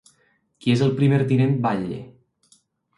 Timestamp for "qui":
0.63-0.73